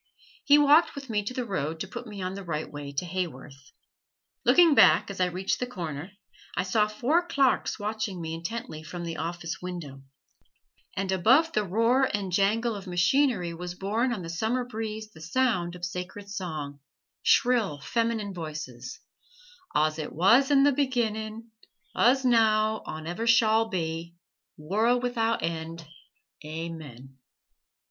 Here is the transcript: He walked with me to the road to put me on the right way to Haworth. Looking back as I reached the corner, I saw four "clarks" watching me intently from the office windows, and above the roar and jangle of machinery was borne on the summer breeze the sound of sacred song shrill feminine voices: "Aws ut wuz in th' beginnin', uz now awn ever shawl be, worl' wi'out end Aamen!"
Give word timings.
He 0.43 0.57
walked 0.57 0.95
with 0.95 1.11
me 1.11 1.21
to 1.25 1.33
the 1.35 1.45
road 1.45 1.79
to 1.79 1.87
put 1.87 2.07
me 2.07 2.23
on 2.23 2.33
the 2.33 2.43
right 2.43 2.67
way 2.67 2.91
to 2.91 3.05
Haworth. 3.05 3.71
Looking 4.43 4.73
back 4.73 5.11
as 5.11 5.19
I 5.21 5.27
reached 5.27 5.59
the 5.59 5.67
corner, 5.67 6.09
I 6.57 6.63
saw 6.63 6.87
four 6.87 7.23
"clarks" 7.27 7.77
watching 7.77 8.19
me 8.19 8.33
intently 8.33 8.81
from 8.81 9.03
the 9.03 9.17
office 9.17 9.61
windows, 9.61 10.01
and 10.97 11.11
above 11.11 11.51
the 11.53 11.63
roar 11.63 12.05
and 12.11 12.31
jangle 12.31 12.75
of 12.75 12.87
machinery 12.87 13.53
was 13.53 13.75
borne 13.75 14.11
on 14.11 14.23
the 14.23 14.29
summer 14.29 14.65
breeze 14.65 15.11
the 15.11 15.21
sound 15.21 15.75
of 15.75 15.85
sacred 15.85 16.31
song 16.31 16.79
shrill 17.21 17.77
feminine 17.79 18.33
voices: 18.33 19.01
"Aws 19.75 20.03
ut 20.03 20.11
wuz 20.13 20.49
in 20.49 20.65
th' 20.65 20.75
beginnin', 20.75 21.51
uz 21.95 22.25
now 22.25 22.81
awn 22.87 23.05
ever 23.05 23.27
shawl 23.27 23.69
be, 23.69 24.15
worl' 24.57 24.99
wi'out 24.99 25.43
end 25.43 25.85
Aamen!" 26.43 27.17